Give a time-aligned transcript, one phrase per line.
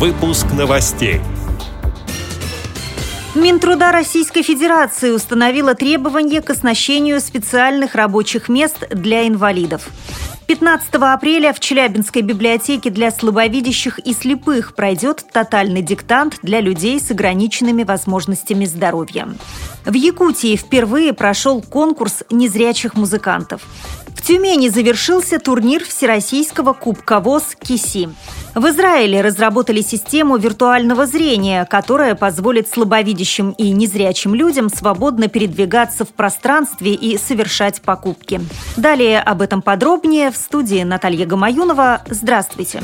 [0.00, 1.20] Выпуск новостей.
[3.34, 9.90] Минтруда Российской Федерации установила требования к оснащению специальных рабочих мест для инвалидов.
[10.50, 17.12] 15 апреля в Челябинской библиотеке для слабовидящих и слепых пройдет тотальный диктант для людей с
[17.12, 19.28] ограниченными возможностями здоровья.
[19.84, 23.62] В Якутии впервые прошел конкурс незрячих музыкантов.
[24.20, 28.10] В Тюмени завершился турнир Всероссийского Кубка ВОЗ «Киси».
[28.54, 36.08] В Израиле разработали систему виртуального зрения, которая позволит слабовидящим и незрячим людям свободно передвигаться в
[36.08, 38.40] пространстве и совершать покупки.
[38.76, 42.02] Далее об этом подробнее в студии Наталья Гамаюнова.
[42.08, 42.82] Здравствуйте!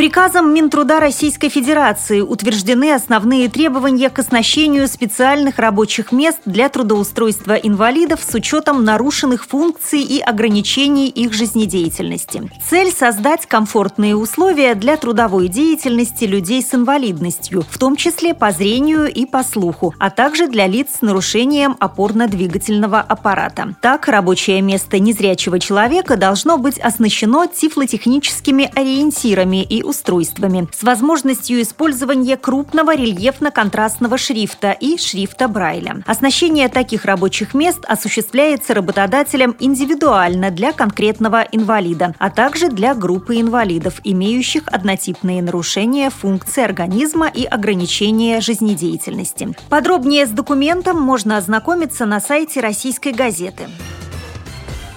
[0.00, 8.20] Приказом Минтруда Российской Федерации утверждены основные требования к оснащению специальных рабочих мест для трудоустройства инвалидов
[8.26, 12.50] с учетом нарушенных функций и ограничений их жизнедеятельности.
[12.66, 19.06] Цель– создать комфортные условия для трудовой деятельности людей с инвалидностью, в том числе по зрению
[19.12, 23.74] и по слуху, а также для лиц с нарушением опорно-двигательного аппарата.
[23.82, 32.36] Так, рабочее место незрячего человека должно быть оснащено тифлотехническими ориентирами и устройствами с возможностью использования
[32.36, 36.02] крупного рельефно-контрастного шрифта и шрифта Брайля.
[36.06, 44.00] Оснащение таких рабочих мест осуществляется работодателем индивидуально для конкретного инвалида, а также для группы инвалидов,
[44.04, 49.54] имеющих однотипные нарушения функций организма и ограничения жизнедеятельности.
[49.68, 53.68] Подробнее с документом можно ознакомиться на сайте российской газеты.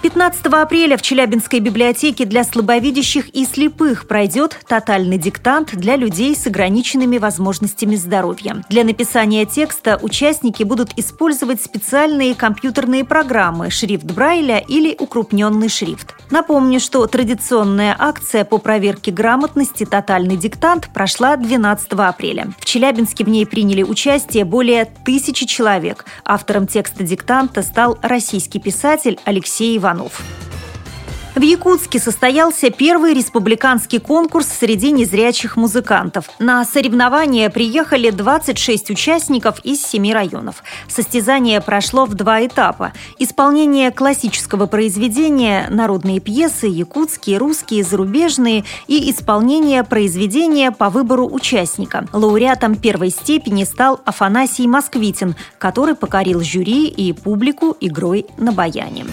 [0.00, 6.46] 15 апреля в Челябинской библиотеке для слабовидящих и слепых пройдет тотальный диктант для людей с
[6.46, 8.62] ограниченными возможностями здоровья.
[8.68, 16.14] Для написания текста участники будут использовать специальные компьютерные программы «Шрифт Брайля» или «Укрупненный шрифт».
[16.30, 22.52] Напомню, что традиционная акция по проверке грамотности «Тотальный диктант» прошла 12 апреля.
[22.60, 26.04] В Челябинске в ней приняли участие более тысячи человек.
[26.24, 29.87] Автором текста диктанта стал российский писатель Алексей Иванов.
[29.88, 30.22] Иванов.
[31.38, 36.28] В Якутске состоялся первый республиканский конкурс среди незрячих музыкантов.
[36.40, 40.64] На соревнования приехали 26 участников из семи районов.
[40.88, 42.92] Состязание прошло в два этапа.
[43.20, 52.08] Исполнение классического произведения, народные пьесы, якутские, русские, зарубежные и исполнение произведения по выбору участника.
[52.12, 59.06] Лауреатом первой степени стал Афанасий Москвитин, который покорил жюри и публику игрой на баяне.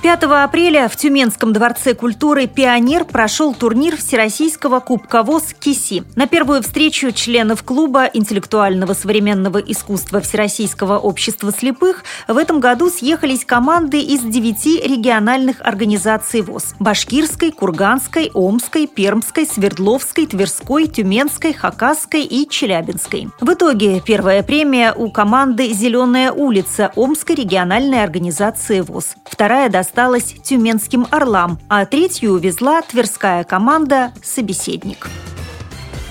[0.00, 6.04] 5 апреля в Тюменском дворце культуры «Пионер» прошел турнир Всероссийского Кубка ВОЗ «Киси».
[6.14, 13.44] На первую встречу членов клуба интеллектуального современного искусства Всероссийского общества слепых в этом году съехались
[13.44, 22.48] команды из девяти региональных организаций ВОЗ– Башкирской, Курганской, Омской, Пермской, Свердловской, Тверской, Тюменской, Хакасской и
[22.48, 23.30] Челябинской.
[23.40, 29.16] В итоге первая премия у команды «Зеленая улица» Омской региональной организации ВОЗ.
[29.24, 35.08] Вторая досталась досталась тюменским «Орлам», а третью увезла тверская команда «Собеседник».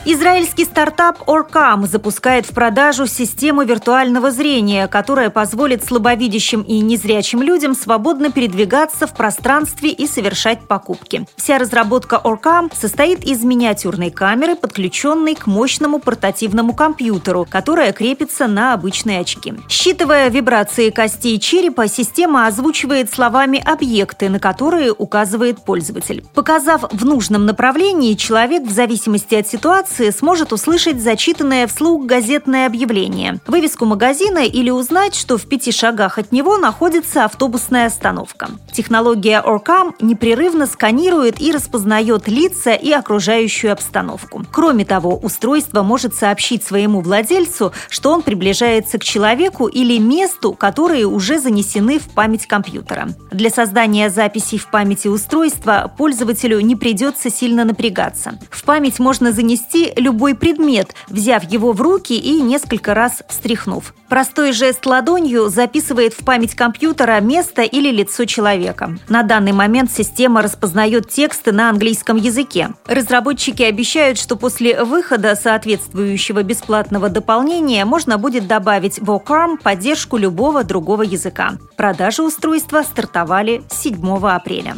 [0.09, 7.75] Израильский стартап Orcam запускает в продажу систему виртуального зрения, которая позволит слабовидящим и незрячим людям
[7.75, 11.27] свободно передвигаться в пространстве и совершать покупки.
[11.35, 18.71] Вся разработка Orcam состоит из миниатюрной камеры, подключенной к мощному портативному компьютеру, которая крепится на
[18.73, 19.55] обычные очки.
[19.67, 26.23] Считывая вибрации костей черепа, система озвучивает словами объекты, на которые указывает пользователь.
[26.33, 32.67] Показав в нужном направлении, человек в зависимости от ситуации информации сможет услышать зачитанное вслух газетное
[32.67, 38.49] объявление, вывеску магазина или узнать, что в пяти шагах от него находится автобусная остановка.
[38.71, 44.43] Технология Orcam непрерывно сканирует и распознает лица и окружающую обстановку.
[44.51, 51.05] Кроме того, устройство может сообщить своему владельцу, что он приближается к человеку или месту, которые
[51.05, 53.09] уже занесены в память компьютера.
[53.31, 58.37] Для создания записей в памяти устройства пользователю не придется сильно напрягаться.
[58.49, 63.93] В память можно занести любой предмет, взяв его в руки и несколько раз встряхнув.
[64.09, 68.97] Простой жест ладонью записывает в память компьютера место или лицо человека.
[69.09, 72.69] На данный момент система распознает тексты на английском языке.
[72.85, 80.63] Разработчики обещают, что после выхода соответствующего бесплатного дополнения можно будет добавить в OCARM поддержку любого
[80.63, 81.57] другого языка.
[81.75, 84.77] Продажи устройства стартовали 7 апреля.